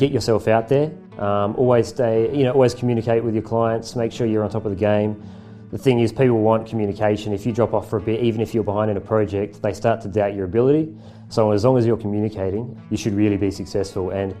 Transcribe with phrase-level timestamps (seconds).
[0.00, 0.90] get yourself out there.
[1.18, 3.94] Um, always stay, you know, always communicate with your clients.
[3.94, 5.22] Make sure you're on top of the game.
[5.70, 7.32] The thing is, people want communication.
[7.32, 9.72] If you drop off for a bit, even if you're behind in a project, they
[9.72, 10.92] start to doubt your ability.
[11.28, 14.34] So as long as you're communicating, you should really be successful, and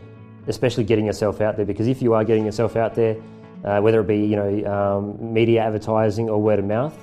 [0.48, 1.66] especially getting yourself out there.
[1.66, 3.16] Because if you are getting yourself out there,
[3.64, 6.98] uh, whether it be you know um, media advertising or word of mouth,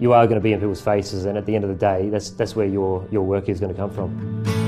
[0.00, 2.10] you are going to be in people's faces, and at the end of the day,
[2.10, 4.61] that's that's where your your work is going to come from.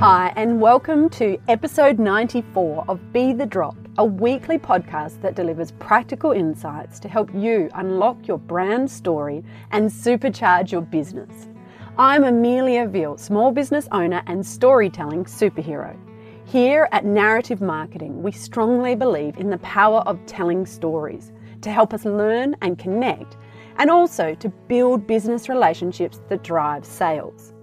[0.00, 5.72] Hi, and welcome to episode 94 of Be the Drop, a weekly podcast that delivers
[5.72, 11.48] practical insights to help you unlock your brand story and supercharge your business.
[11.96, 15.96] I'm Amelia Veal, small business owner and storytelling superhero.
[16.44, 21.94] Here at Narrative Marketing, we strongly believe in the power of telling stories to help
[21.94, 23.38] us learn and connect,
[23.78, 27.54] and also to build business relationships that drive sales.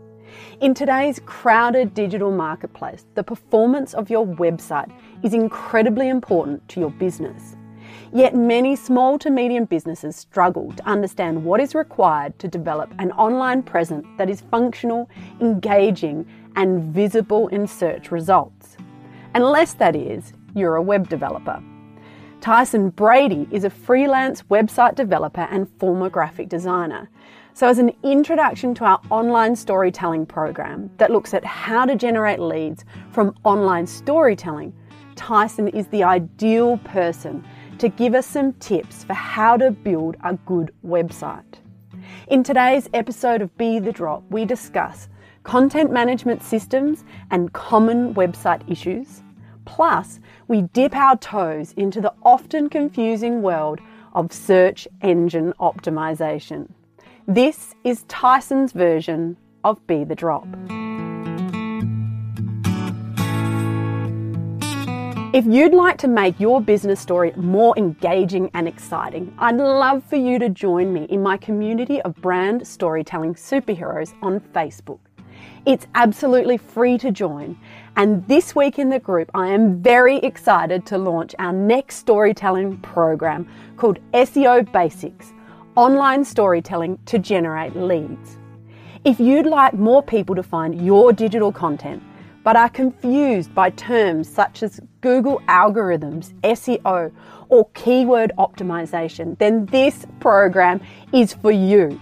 [0.64, 4.90] In today's crowded digital marketplace, the performance of your website
[5.22, 7.58] is incredibly important to your business.
[8.14, 13.12] Yet many small to medium businesses struggle to understand what is required to develop an
[13.12, 15.10] online presence that is functional,
[15.42, 18.78] engaging, and visible in search results.
[19.36, 21.62] Unless that is, you're a web developer.
[22.40, 27.10] Tyson Brady is a freelance website developer and former graphic designer.
[27.56, 32.40] So, as an introduction to our online storytelling program that looks at how to generate
[32.40, 34.74] leads from online storytelling,
[35.16, 37.46] Tyson is the ideal person
[37.78, 41.60] to give us some tips for how to build a good website.
[42.28, 45.08] In today's episode of Be the Drop, we discuss
[45.44, 49.22] content management systems and common website issues.
[49.66, 53.80] Plus, we dip our toes into the often confusing world
[54.14, 56.68] of search engine optimization.
[57.28, 60.46] This is Tyson's version of Be the Drop.
[65.34, 70.18] If you'd like to make your business story more engaging and exciting, I'd love for
[70.18, 75.00] you to join me in my community of brand storytelling superheroes on Facebook.
[75.66, 77.58] It's absolutely free to join,
[77.96, 82.80] and this week in the group, I am very excited to launch our next storytelling
[82.80, 83.48] program
[83.78, 85.32] called SEO Basics
[85.76, 88.38] online storytelling to generate leads.
[89.04, 92.04] If you'd like more people to find your digital content,
[92.44, 97.12] but are confused by terms such as Google algorithms, SEO,
[97.50, 100.82] or keyword optimization, then this program
[101.12, 102.00] is for you.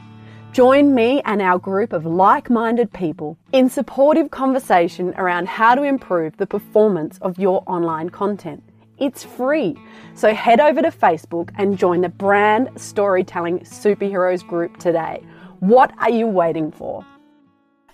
[0.51, 5.83] Join me and our group of like minded people in supportive conversation around how to
[5.83, 8.61] improve the performance of your online content.
[9.01, 9.75] It's free.
[10.13, 15.23] So head over to Facebook and join the Brand Storytelling Superheroes group today.
[15.59, 17.03] What are you waiting for?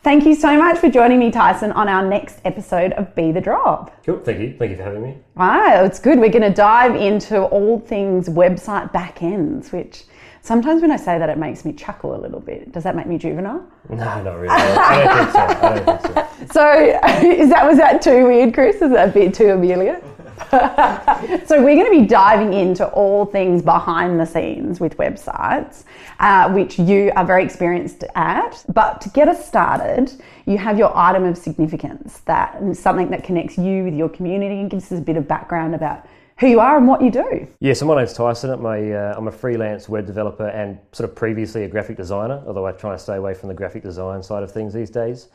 [0.04, 3.40] Thank you so much for joining me, Tyson, on our next episode of Be the
[3.40, 4.04] Drop.
[4.06, 4.56] Cool, thank you.
[4.60, 5.18] Thank you for having me.
[5.36, 6.20] Wow, it's good.
[6.20, 10.04] We're going to dive into all things website backends, which
[10.42, 12.74] sometimes when I say that, it makes me chuckle a little bit.
[12.74, 13.66] Does that make me juvenile?
[13.90, 14.50] No, not really.
[14.50, 15.40] I don't think so.
[15.40, 16.24] I don't think so.
[16.52, 16.72] So,
[17.28, 18.76] is that was that too weird, Chris?
[18.82, 20.02] Is that a bit too Amelia?
[20.52, 25.84] so we're going to be diving into all things behind the scenes with websites,
[26.20, 28.64] uh, which you are very experienced at.
[28.74, 30.12] But to get us started,
[30.46, 34.70] you have your item of significance, that something that connects you with your community and
[34.70, 36.06] gives us a bit of background about
[36.40, 37.48] who you are and what you do.
[37.60, 38.52] Yeah, so my name's Tyson.
[38.52, 42.44] I'm a, uh, I'm a freelance web developer and sort of previously a graphic designer,
[42.46, 45.30] although I try to stay away from the graphic design side of things these days.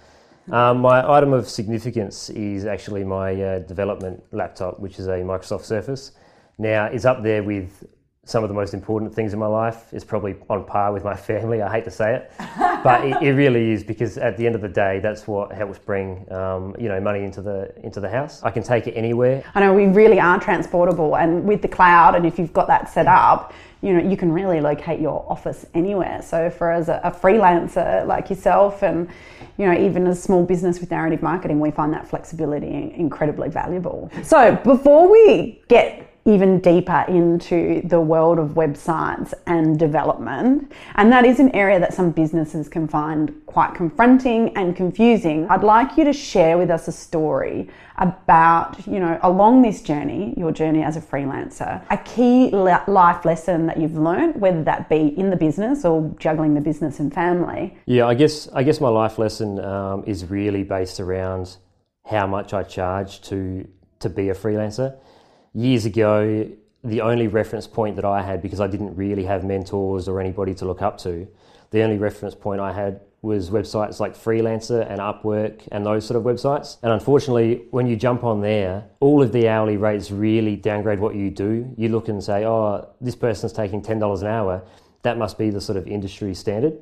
[0.50, 5.64] Um, my item of significance is actually my uh, development laptop, which is a Microsoft
[5.64, 6.12] Surface.
[6.58, 7.84] Now, it's up there with
[8.24, 9.92] some of the most important things in my life.
[9.92, 11.60] is probably on par with my family.
[11.60, 12.32] I hate to say it,
[12.84, 15.78] but it, it, really is because at the end of the day, that's what helps
[15.80, 18.40] bring um, you know money into the into the house.
[18.44, 19.42] I can take it anywhere.
[19.56, 22.88] I know we really are transportable, and with the cloud, and if you've got that
[22.88, 26.22] set up, you know you can really locate your office anywhere.
[26.22, 29.08] So for as a, a freelancer like yourself, and
[29.58, 33.48] you know, even as a small business with narrative marketing, we find that flexibility incredibly
[33.48, 34.12] valuable.
[34.22, 40.70] So before we get even deeper into the world of websites and development.
[40.94, 45.48] And that is an area that some businesses can find quite confronting and confusing.
[45.48, 50.34] I'd like you to share with us a story about, you know, along this journey,
[50.36, 55.18] your journey as a freelancer, a key life lesson that you've learned, whether that be
[55.18, 57.76] in the business or juggling the business and family.
[57.86, 61.56] Yeah, I guess I guess my life lesson um, is really based around
[62.06, 63.66] how much I charge to
[64.00, 64.96] to be a freelancer
[65.54, 66.48] years ago,
[66.84, 70.54] the only reference point that I had, because I didn't really have mentors or anybody
[70.54, 71.28] to look up to,
[71.70, 76.18] the only reference point I had was websites like Freelancer and Upwork and those sort
[76.18, 76.76] of websites.
[76.82, 81.14] And unfortunately, when you jump on there, all of the hourly rates really downgrade what
[81.14, 81.72] you do.
[81.76, 84.64] You look and say, oh, this person's taking $10 an hour.
[85.02, 86.76] That must be the sort of industry standard.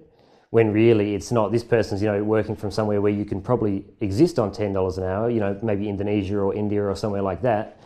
[0.49, 1.53] When really it's not.
[1.53, 5.05] This person's, you know, working from somewhere where you can probably exist on $10 an
[5.05, 7.81] hour, you know, maybe Indonesia or India or somewhere like that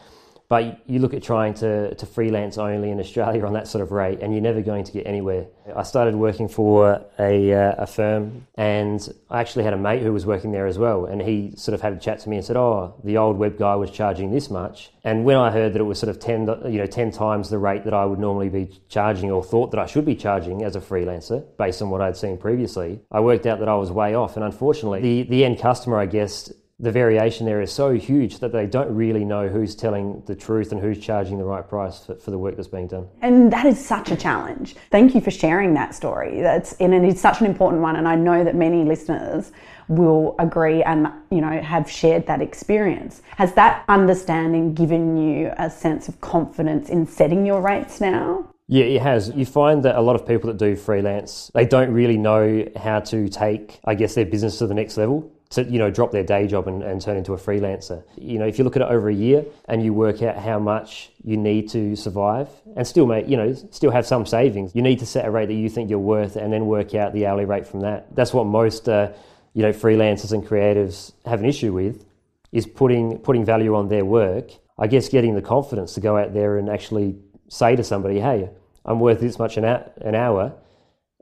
[0.54, 3.90] but you look at trying to, to freelance only in Australia on that sort of
[3.90, 5.46] rate, and you're never going to get anywhere.
[5.74, 10.12] I started working for a, uh, a firm, and I actually had a mate who
[10.12, 12.46] was working there as well, and he sort of had a chat to me and
[12.46, 15.80] said, "Oh, the old web guy was charging this much." And when I heard that
[15.80, 18.48] it was sort of ten, you know, ten times the rate that I would normally
[18.48, 22.00] be charging, or thought that I should be charging as a freelancer, based on what
[22.00, 24.36] I'd seen previously, I worked out that I was way off.
[24.36, 28.50] And unfortunately, the the end customer, I guess, the variation there is so huge that
[28.50, 32.16] they don't really know who's telling the truth and who's charging the right price for,
[32.16, 33.06] for, the work that's being done.
[33.22, 34.74] And that is such a challenge.
[34.90, 36.40] Thank you for sharing that story.
[36.40, 39.52] That's and it's such an important one, and I know that many listeners
[39.86, 43.22] will agree and you know have shared that experience.
[43.36, 48.50] Has that understanding given you a sense of confidence in setting your rates now?
[48.66, 49.28] Yeah, it has.
[49.28, 53.00] You find that a lot of people that do freelance, they don't really know how
[53.00, 56.24] to take, I guess, their business to the next level to you know drop their
[56.24, 58.02] day job and, and turn into a freelancer.
[58.16, 60.58] You know, if you look at it over a year and you work out how
[60.58, 64.82] much you need to survive and still make you know still have some savings, you
[64.82, 67.26] need to set a rate that you think you're worth and then work out the
[67.26, 68.14] hourly rate from that.
[68.14, 69.12] That's what most uh,
[69.54, 72.04] you know freelancers and creatives have an issue with
[72.52, 74.50] is putting putting value on their work.
[74.78, 77.16] I guess getting the confidence to go out there and actually
[77.48, 78.50] say to somebody, "Hey,
[78.84, 80.52] I'm worth this much an, an hour,"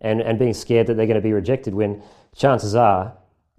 [0.01, 2.03] and and being scared that they're going to be rejected when
[2.35, 3.15] chances are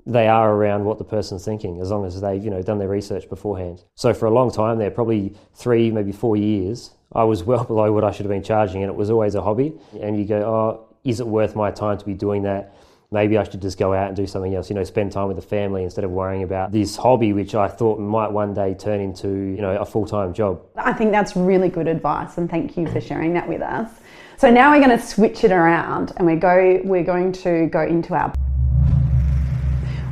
[0.05, 2.89] they are around what the person's thinking as long as they've you know done their
[2.89, 3.83] research beforehand.
[3.95, 7.91] So for a long time there, probably three maybe four years, I was well below
[7.91, 9.73] what I should have been charging, and it was always a hobby.
[10.01, 12.75] And you go, oh, is it worth my time to be doing that?
[13.11, 14.69] Maybe I should just go out and do something else.
[14.69, 17.67] You know, spend time with the family instead of worrying about this hobby, which I
[17.67, 20.61] thought might one day turn into you know a full time job.
[20.75, 23.89] I think that's really good advice, and thank you for sharing that with us.
[24.37, 26.81] So now we're going to switch it around, and we go.
[26.83, 28.33] We're going to go into our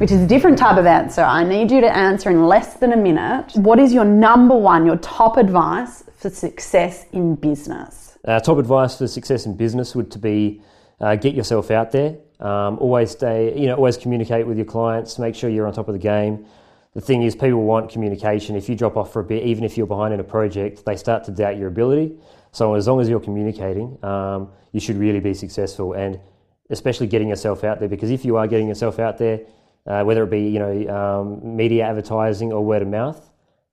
[0.02, 1.22] which is a different type of answer.
[1.22, 3.52] I need you to answer in less than a minute.
[3.54, 8.18] What is your number one, your top advice for success in business?
[8.26, 10.60] Uh, top advice for success in business would to be
[11.02, 12.18] uh, get yourself out there.
[12.40, 15.20] Um, always stay, you know, always communicate with your clients.
[15.20, 16.48] Make sure you're on top of the game.
[16.96, 18.56] The thing is, people want communication.
[18.56, 20.96] If you drop off for a bit, even if you're behind in a project, they
[20.96, 22.18] start to doubt your ability.
[22.54, 26.20] So as long as you're communicating, um, you should really be successful, and
[26.72, 27.88] especially getting yourself out there.
[27.88, 29.42] Because if you are getting yourself out there,
[29.88, 33.30] uh, whether it be you know um, media advertising or word of mouth,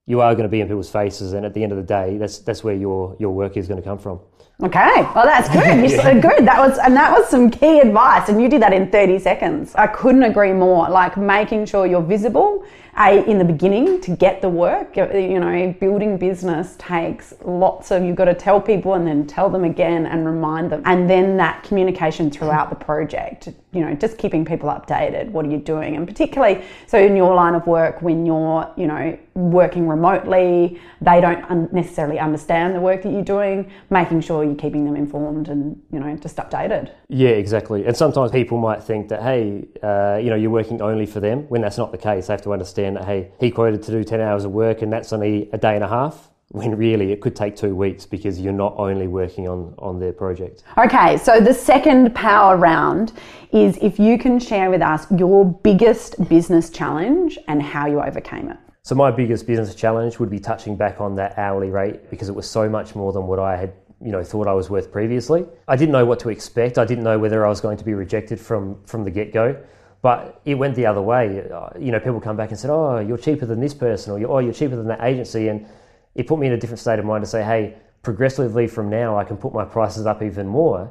[0.06, 2.16] you are going to be in people's faces, and at the end of the day,
[2.18, 4.20] that's that's where your your work is going to come from.
[4.60, 5.88] Okay, well that's good.
[5.88, 6.18] yeah.
[6.18, 6.44] Good.
[6.44, 9.72] That was and that was some key advice, and you did that in thirty seconds.
[9.76, 10.88] I couldn't agree more.
[10.88, 12.64] Like making sure you're visible
[12.98, 18.02] a in the beginning to get the work you know building business takes lots of
[18.02, 21.36] you've got to tell people and then tell them again and remind them and then
[21.36, 25.96] that communication throughout the project you know just keeping people updated what are you doing
[25.96, 31.20] and particularly so in your line of work when you're you know working remotely they
[31.20, 35.80] don't necessarily understand the work that you're doing making sure you're keeping them informed and
[35.92, 40.30] you know just updated yeah exactly and sometimes people might think that hey uh, you
[40.30, 42.68] know you're working only for them when that's not the case they have to understand
[42.68, 45.58] understand that, hey, he quoted to do 10 hours of work and that's only a
[45.58, 49.06] day and a half, when really it could take two weeks because you're not only
[49.06, 50.62] working on, on their project.
[50.76, 53.12] Okay, so the second power round
[53.52, 58.50] is if you can share with us your biggest business challenge and how you overcame
[58.50, 58.58] it.
[58.88, 62.34] So, my biggest business challenge would be touching back on that hourly rate because it
[62.34, 65.44] was so much more than what I had you know thought I was worth previously.
[65.68, 66.78] I didn't know what to expect.
[66.78, 69.62] I didn't know whether I was going to be rejected from from the get go.
[70.00, 71.50] But it went the other way.
[71.50, 74.26] Uh, you know, people come back and said, "Oh, you're cheaper than this person," or
[74.26, 75.66] "Oh, you're cheaper than that agency," and
[76.14, 79.18] it put me in a different state of mind to say, "Hey, progressively from now,
[79.18, 80.90] I can put my prices up even more."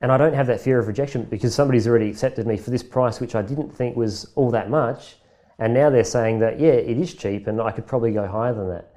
[0.00, 2.84] And I don't have that fear of rejection because somebody's already accepted me for this
[2.84, 5.16] price, which I didn't think was all that much.
[5.58, 8.54] And now they're saying that, yeah, it is cheap and I could probably go higher
[8.54, 8.92] than that.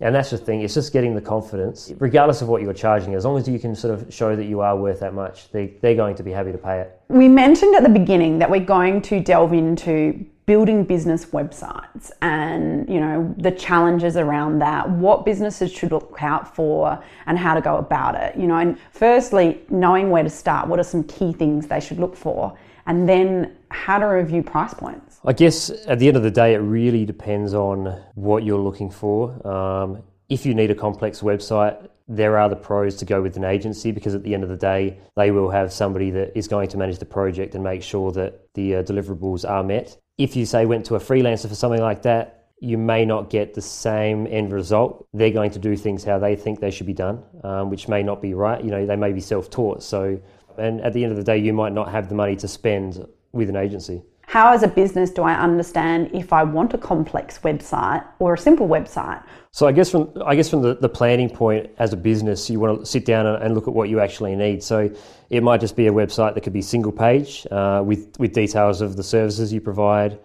[0.00, 3.24] And that's the thing, it's just getting the confidence, regardless of what you're charging, as
[3.24, 5.94] long as you can sort of show that you are worth that much, they, they're
[5.94, 7.00] going to be happy to pay it.
[7.08, 12.88] We mentioned at the beginning that we're going to delve into building business websites and
[12.88, 17.60] you know the challenges around that what businesses should look out for and how to
[17.60, 21.32] go about it you know and firstly knowing where to start what are some key
[21.32, 25.11] things they should look for and then how to review price points?
[25.24, 28.90] I guess at the end of the day, it really depends on what you're looking
[28.90, 29.46] for.
[29.46, 33.44] Um, if you need a complex website, there are the pros to go with an
[33.44, 36.68] agency because at the end of the day, they will have somebody that is going
[36.70, 39.96] to manage the project and make sure that the uh, deliverables are met.
[40.18, 43.54] If you say went to a freelancer for something like that, you may not get
[43.54, 45.06] the same end result.
[45.12, 48.02] They're going to do things how they think they should be done, um, which may
[48.02, 48.62] not be right.
[48.62, 49.84] You know, they may be self-taught.
[49.84, 50.20] So,
[50.58, 53.06] and at the end of the day, you might not have the money to spend
[53.30, 54.02] with an agency.
[54.32, 58.38] How, as a business, do I understand if I want a complex website or a
[58.38, 59.22] simple website?
[59.50, 62.58] So I guess from I guess from the, the planning point as a business, you
[62.58, 64.62] want to sit down and, look at what you actually need.
[64.62, 64.90] So
[65.28, 68.80] it might just be a website that could be single page uh, with with details
[68.80, 70.18] of the services you provide,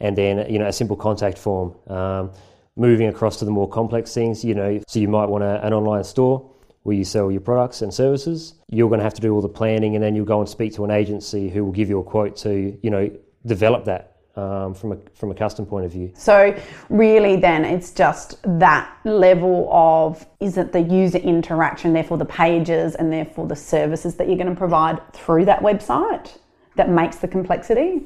[0.00, 1.74] and then you know a simple contact form.
[1.86, 2.30] Um,
[2.76, 5.74] moving across to the more complex things, you know, so you might want a, an
[5.74, 6.50] online store
[6.84, 8.54] where you sell your products and services.
[8.70, 10.72] You're going to have to do all the planning, and then you'll go and speak
[10.76, 13.10] to an agency who will give you a quote to you know
[13.46, 16.10] develop that um, from a from a custom point of view.
[16.14, 16.56] So
[16.88, 22.94] really, then it's just that level of is it the user interaction, therefore the pages,
[22.94, 26.38] and therefore the services that you're going to provide through that website
[26.76, 28.02] that makes the complexity.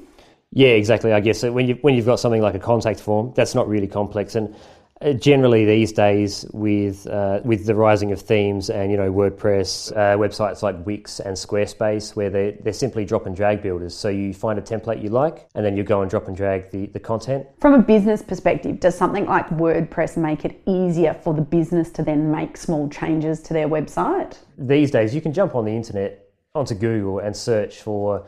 [0.51, 1.13] Yeah, exactly.
[1.13, 3.89] I guess when you when you've got something like a contact form, that's not really
[3.89, 4.55] complex, and
[5.19, 10.17] generally these days with uh, with the rising of themes and you know WordPress uh,
[10.17, 13.95] websites like Wix and Squarespace where they they're simply drop and drag builders.
[13.95, 16.71] So you find a template you like and then you go and drop and drag
[16.71, 17.47] the, the content.
[17.61, 22.03] From a business perspective does something like WordPress make it easier for the business to
[22.03, 24.39] then make small changes to their website?
[24.57, 28.27] These days you can jump on the internet onto Google and search for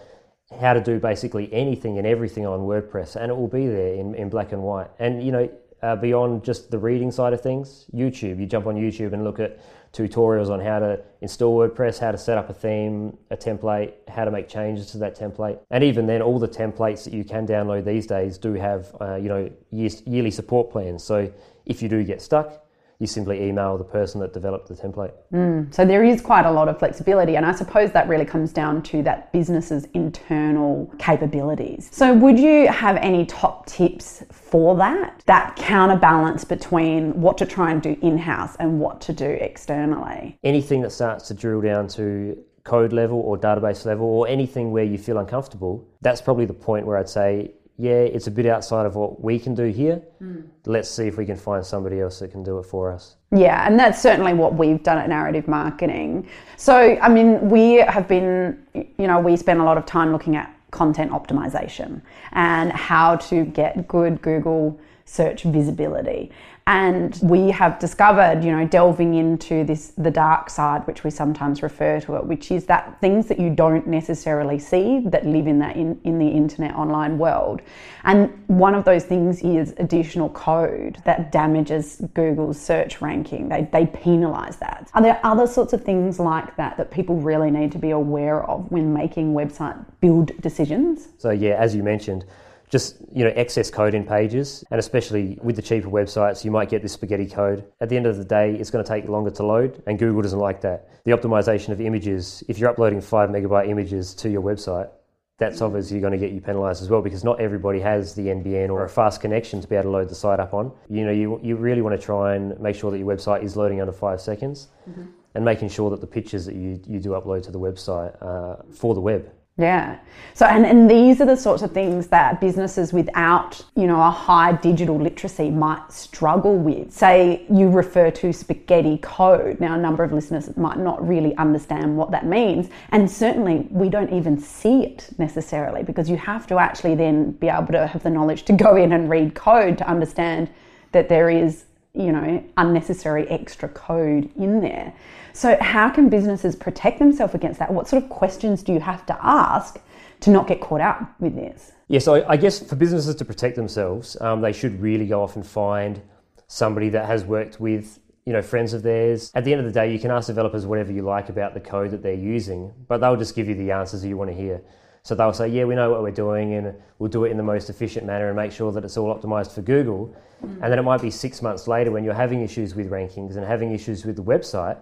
[0.61, 4.16] how to do basically anything and everything on WordPress and it will be there in,
[4.16, 4.90] in black and white.
[4.99, 5.49] And you know
[5.86, 8.40] uh, beyond just the reading side of things, YouTube.
[8.40, 9.60] You jump on YouTube and look at
[9.92, 14.24] tutorials on how to install WordPress, how to set up a theme, a template, how
[14.24, 15.60] to make changes to that template.
[15.70, 19.14] And even then, all the templates that you can download these days do have, uh,
[19.14, 21.04] you know, yearly support plans.
[21.04, 21.32] So
[21.66, 22.65] if you do get stuck,
[22.98, 25.12] you simply email the person that developed the template.
[25.32, 28.52] Mm, so there is quite a lot of flexibility, and I suppose that really comes
[28.52, 31.88] down to that business's internal capabilities.
[31.92, 35.22] So, would you have any top tips for that?
[35.26, 40.38] That counterbalance between what to try and do in house and what to do externally?
[40.42, 44.84] Anything that starts to drill down to code level or database level or anything where
[44.84, 48.87] you feel uncomfortable, that's probably the point where I'd say yeah, it's a bit outside
[48.87, 50.02] of what we can do here.
[50.23, 50.47] Mm.
[50.64, 53.16] Let's see if we can find somebody else that can do it for us.
[53.33, 56.26] Yeah, and that's certainly what we've done at Narrative Marketing.
[56.56, 60.37] So, I mean, we have been, you know, we spend a lot of time looking
[60.37, 62.00] at content optimization
[62.33, 66.33] and how to get good Google search visibility.
[66.68, 71.62] And we have discovered, you know, delving into this the dark side, which we sometimes
[71.62, 75.61] refer to it, which is that things that you don't necessarily see that live in
[75.61, 77.62] that in, in the internet online world.
[78.02, 83.49] And one of those things is additional code that damages Google's search ranking.
[83.49, 84.90] They they penalize that.
[84.94, 88.42] Are there other sorts of things like that that people really need to be aware
[88.42, 91.11] of when making website build decisions?
[91.18, 92.25] So yeah, as you mentioned
[92.70, 96.68] just you know excess code in pages and especially with the cheaper websites you might
[96.68, 99.30] get this spaghetti code at the end of the day it's going to take longer
[99.30, 103.30] to load and google doesn't like that the optimization of images if you're uploading 5
[103.30, 104.90] megabyte images to your website
[105.38, 108.70] that's obviously going to get you penalized as well because not everybody has the NBN
[108.70, 110.73] or a fast connection to be able to load the site up on.
[110.88, 113.54] You know, you, you really want to try and make sure that your website is
[113.54, 115.04] loading under five seconds mm-hmm.
[115.35, 118.62] and making sure that the pictures that you, you do upload to the website uh,
[118.73, 119.98] for the web yeah.
[120.34, 124.10] So, and, and these are the sorts of things that businesses without, you know, a
[124.10, 126.92] high digital literacy might struggle with.
[126.92, 129.58] Say you refer to spaghetti code.
[129.58, 132.68] Now, a number of listeners might not really understand what that means.
[132.90, 137.48] And certainly we don't even see it necessarily because you have to actually then be
[137.48, 140.50] able to have the knowledge to go in and read code to understand
[140.92, 141.64] that there is,
[141.96, 144.92] you know, unnecessary extra code in there.
[145.32, 147.72] So, how can businesses protect themselves against that?
[147.72, 149.80] What sort of questions do you have to ask
[150.20, 151.72] to not get caught out with this?
[151.88, 155.36] Yeah, so I guess for businesses to protect themselves, um, they should really go off
[155.36, 156.02] and find
[156.48, 159.72] somebody that has worked with you know friends of theirs at the end of the
[159.72, 162.98] day you can ask developers whatever you like about the code that they're using but
[162.98, 164.60] they'll just give you the answers that you want to hear
[165.06, 167.42] so they'll say yeah we know what we're doing and we'll do it in the
[167.42, 170.12] most efficient manner and make sure that it's all optimized for google
[170.44, 170.50] mm.
[170.60, 173.46] and then it might be six months later when you're having issues with rankings and
[173.46, 174.76] having issues with the website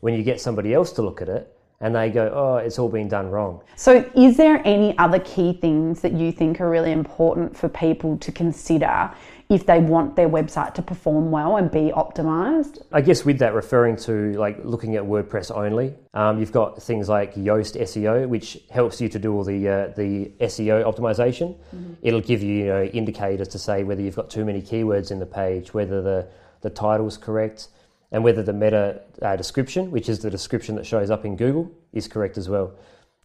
[0.00, 2.88] when you get somebody else to look at it and they go, oh, it's all
[2.88, 3.60] been done wrong.
[3.76, 8.16] So, is there any other key things that you think are really important for people
[8.16, 9.12] to consider
[9.48, 12.82] if they want their website to perform well and be optimized?
[12.92, 17.08] I guess with that, referring to like looking at WordPress only, um, you've got things
[17.08, 21.56] like Yoast SEO, which helps you to do all the uh, the SEO optimization.
[21.74, 21.94] Mm-hmm.
[22.02, 25.20] It'll give you, you know, indicators to say whether you've got too many keywords in
[25.20, 26.28] the page, whether the
[26.62, 27.68] the title's correct
[28.12, 31.70] and whether the meta uh, description, which is the description that shows up in Google,
[31.92, 32.72] is correct as well.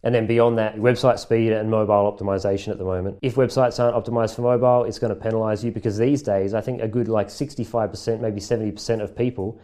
[0.04, 3.18] And then beyond that, website speed and mobile optimization at the moment.
[3.22, 6.60] If websites aren't optimized for mobile, it's going to penalize you because these days, I
[6.60, 9.60] think a good like 65%, maybe 70% of people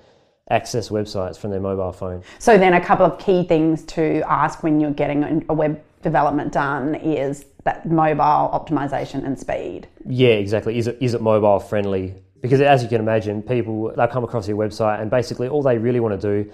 [0.50, 2.23] access websites from their mobile phone.
[2.38, 6.52] So then a couple of key things to ask when you're getting a web development
[6.52, 9.88] done is that mobile optimization and speed.
[10.07, 10.78] Yeah, exactly.
[10.78, 12.14] Is it is it mobile friendly?
[12.40, 15.76] Because as you can imagine, people they'll come across your website and basically all they
[15.76, 16.50] really want to do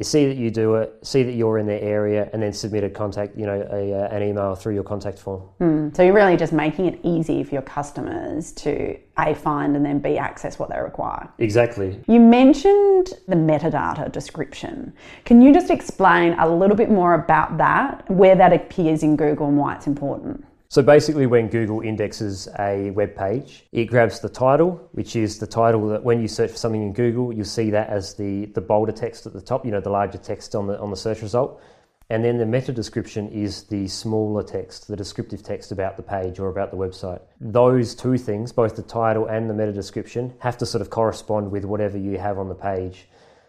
[0.00, 2.82] is see that you do it, see that you're in their area, and then submit
[2.82, 5.42] a contact, you know, a, uh, an email through your contact form.
[5.60, 5.94] Mm.
[5.94, 9.98] So you're really just making it easy for your customers to a find and then
[9.98, 11.28] b access what they require.
[11.38, 12.00] Exactly.
[12.08, 14.92] You mentioned the metadata description.
[15.26, 19.48] Can you just explain a little bit more about that, where that appears in Google,
[19.48, 20.46] and why it's important?
[20.70, 25.46] So basically, when Google indexes a web page, it grabs the title, which is the
[25.46, 28.60] title that when you search for something in Google, you'll see that as the, the
[28.60, 31.22] bolder text at the top, you know, the larger text on the, on the search
[31.22, 31.60] result.
[32.08, 36.38] And then the meta description is the smaller text, the descriptive text about the page
[36.38, 37.20] or about the website.
[37.40, 41.50] Those two things, both the title and the meta description, have to sort of correspond
[41.50, 43.08] with whatever you have on the page.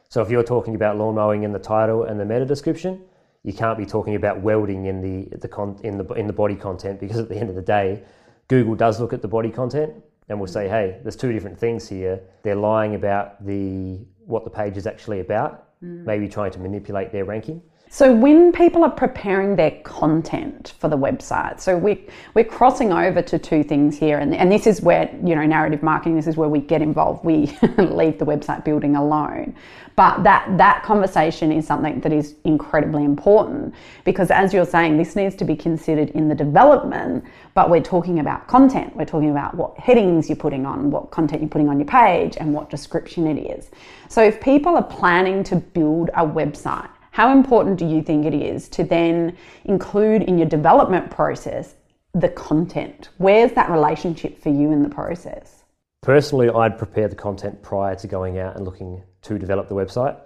[0.10, 3.04] So if you're talking about lawn mowing in the title and the meta description,
[3.44, 6.56] you can't be talking about welding in the, the con- in the in the body
[6.56, 8.04] content because at the end of the day,
[8.48, 9.94] Google does look at the body content
[10.30, 12.22] and will say, hey, there's two different things here.
[12.44, 16.06] They're lying about the what the page is actually about, mm.
[16.06, 17.62] maybe trying to manipulate their ranking.
[17.94, 23.22] So when people are preparing their content for the website, so we we're crossing over
[23.24, 26.16] to two things here, and and this is where you know narrative marketing.
[26.16, 27.26] This is where we get involved.
[27.26, 29.58] We leave the website building alone,
[29.98, 35.18] but that that conversation is something that is incredibly important because, as you're saying, this
[35.18, 37.26] needs to be considered in the development.
[37.56, 38.96] But we're talking about content.
[38.96, 42.38] We're talking about what headings you're putting on, what content you're putting on your page,
[42.38, 43.70] and what description it is.
[44.08, 46.88] So if people are planning to build a website
[47.22, 51.76] how important do you think it is to then include in your development process
[52.16, 53.10] the content?
[53.20, 55.64] Where's that relationship for you in the process?
[56.02, 60.20] Personally, I'd prepare the content prior to going out and looking to develop the website,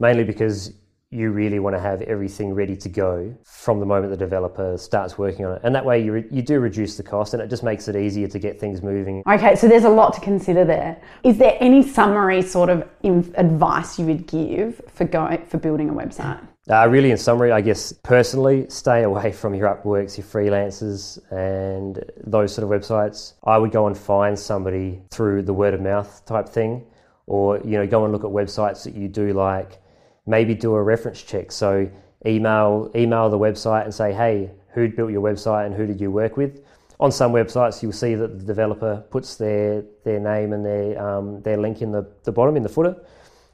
[0.00, 0.72] mainly because
[1.12, 5.18] you really want to have everything ready to go from the moment the developer starts
[5.18, 5.60] working on it.
[5.62, 7.96] And that way you, re- you do reduce the cost and it just makes it
[7.96, 9.22] easier to get things moving.
[9.26, 10.96] Okay, so there's a lot to consider there.
[11.22, 15.92] Is there any summary sort of advice you would give for going for building a
[15.92, 16.40] website?
[16.70, 22.02] Uh, really, in summary, I guess personally, stay away from your Upworks, your freelancers, and
[22.24, 23.34] those sort of websites.
[23.44, 26.86] I would go and find somebody through the word of mouth type thing,
[27.26, 29.81] or you know, go and look at websites that you do like
[30.26, 31.52] maybe do a reference check.
[31.52, 31.90] So
[32.26, 36.10] email email the website and say, hey, who built your website and who did you
[36.10, 36.64] work with?
[37.00, 41.42] On some websites, you'll see that the developer puts their their name and their um,
[41.42, 42.96] their link in the, the bottom in the footer.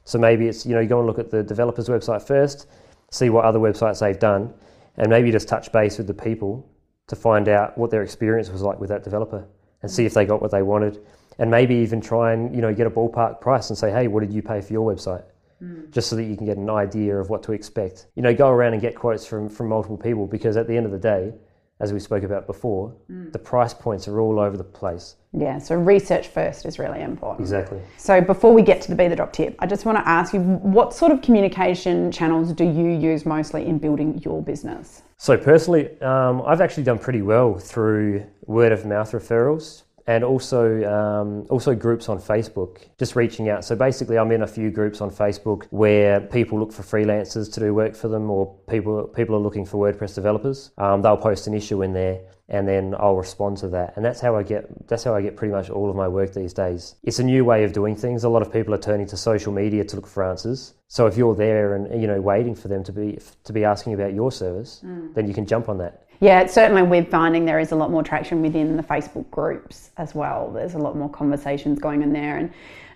[0.03, 2.67] So maybe it's you know you go and look at the developer's website first,
[3.11, 4.53] see what other websites they've done,
[4.97, 6.69] and maybe just touch base with the people
[7.07, 9.47] to find out what their experience was like with that developer
[9.81, 10.99] and see if they got what they wanted,
[11.39, 14.21] and maybe even try and you know get a ballpark price and say, hey, what
[14.21, 15.23] did you pay for your website?
[15.61, 15.89] Mm.
[15.91, 18.07] just so that you can get an idea of what to expect.
[18.15, 20.85] You know, go around and get quotes from, from multiple people because at the end
[20.85, 21.33] of the day,
[21.79, 23.31] as we spoke about before, mm.
[23.31, 25.15] the price points are all over the place.
[25.31, 27.39] Yeah, so research first is really important.
[27.39, 27.79] Exactly.
[27.97, 30.33] So before we get to the Be the Drop tip, I just want to ask
[30.33, 35.03] you what sort of communication channels do you use mostly in building your business?
[35.17, 40.83] So personally, um, I've actually done pretty well through word of mouth referrals and also
[40.91, 43.63] um, also groups on Facebook, just reaching out.
[43.63, 47.59] So basically, I'm in a few groups on Facebook where people look for freelancers to
[47.59, 50.71] do work for them, or people people are looking for WordPress developers.
[50.79, 53.93] Um, they'll post an issue in there, and then I'll respond to that.
[53.95, 56.33] And that's how I get that's how I get pretty much all of my work
[56.33, 56.95] these days.
[57.03, 58.23] It's a new way of doing things.
[58.23, 60.73] A lot of people are turning to social media to look for answers.
[60.87, 63.93] So if you're there and you know waiting for them to be to be asking
[63.93, 65.13] about your service, mm.
[65.13, 66.08] then you can jump on that.
[66.19, 70.13] Yeah, certainly we're finding there is a lot more traction within the Facebook groups as
[70.13, 70.51] well.
[70.51, 72.37] There's a lot more conversations going on there.
[72.37, 72.51] And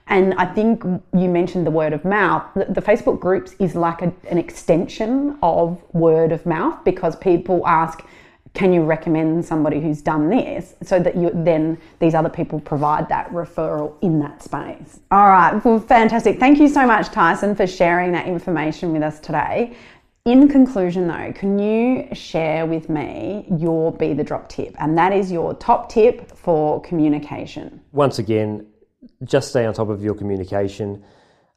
[0.07, 2.43] and I think you mentioned the word of mouth.
[2.55, 8.03] The, Facebook groups is like a, an extension of word of mouth because people ask,
[8.53, 13.07] can you recommend somebody who's done this so that you then these other people provide
[13.09, 17.65] that referral in that space all right well fantastic thank you so much tyson for
[17.65, 19.75] sharing that information with us today
[20.25, 24.73] in conclusion, though, can you share with me your Be the Drop tip?
[24.79, 27.81] And that is your top tip for communication.
[27.91, 28.65] Once again,
[29.25, 31.03] just stay on top of your communication.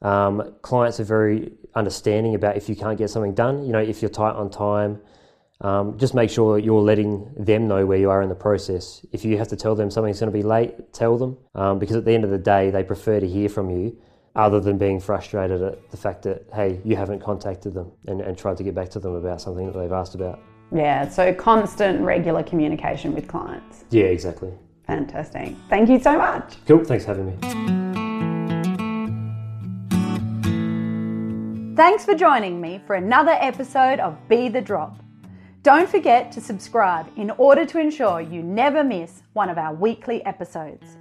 [0.02, 3.64] Um, clients are very understanding about if you can't get something done.
[3.64, 5.00] You know, if you're tight on time,
[5.60, 9.06] um, just make sure that you're letting them know where you are in the process.
[9.12, 11.94] If you have to tell them something's going to be late, tell them um, because
[11.94, 13.96] at the end of the day, they prefer to hear from you
[14.36, 18.36] other than being frustrated at the fact that, hey, you haven't contacted them and, and
[18.36, 20.38] tried to get back to them about something that they've asked about.
[20.72, 23.84] Yeah, so constant, regular communication with clients.
[23.90, 24.52] Yeah, exactly.
[24.86, 25.54] Fantastic.
[25.68, 26.56] Thank you so much.
[26.66, 26.84] Cool.
[26.84, 27.36] Thanks for having me.
[31.74, 34.98] Thanks for joining me for another episode of Be the Drop.
[35.62, 40.24] Don't forget to subscribe in order to ensure you never miss one of our weekly
[40.24, 40.96] episodes.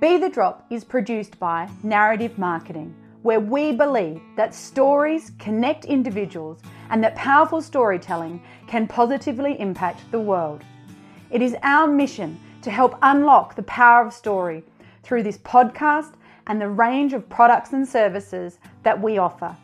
[0.00, 6.60] Be the Drop is produced by Narrative Marketing, where we believe that stories connect individuals
[6.90, 10.62] and that powerful storytelling can positively impact the world.
[11.32, 14.62] It is our mission to help unlock the power of story
[15.02, 16.12] through this podcast
[16.46, 19.56] and the range of products and services that we offer.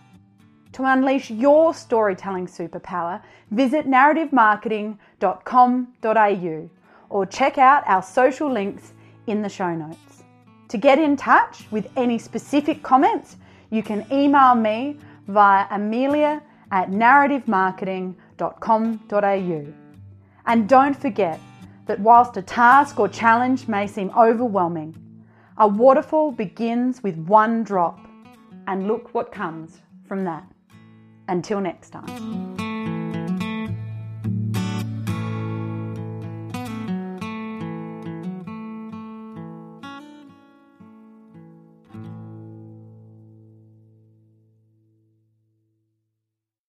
[0.73, 6.71] To unleash your storytelling superpower, visit narrativemarketing.com.au
[7.09, 8.95] or check out our social links
[9.29, 10.14] in the show notes.
[10.75, 13.37] To get in touch with any specific comments,
[13.71, 14.97] you can email me
[15.29, 19.67] via amelia at narrativemarketing.com.au.
[20.47, 21.39] And don't forget
[21.87, 24.97] that whilst a task or challenge may seem overwhelming,
[25.59, 28.01] a waterfall begins with one drop,
[28.67, 30.45] and look what comes from that.
[31.29, 32.54] Until next time.